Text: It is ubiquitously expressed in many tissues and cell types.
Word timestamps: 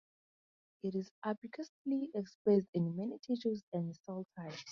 It 0.81 0.95
is 0.95 1.11
ubiquitously 1.23 2.09
expressed 2.15 2.67
in 2.73 2.95
many 2.97 3.19
tissues 3.19 3.61
and 3.71 3.95
cell 3.97 4.25
types. 4.35 4.57